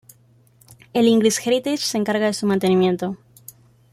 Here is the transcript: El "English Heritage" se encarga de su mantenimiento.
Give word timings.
El 0.93 1.05
"English 1.05 1.39
Heritage" 1.45 1.77
se 1.77 1.95
encarga 1.95 2.25
de 2.25 2.33
su 2.33 2.47
mantenimiento. 2.47 3.17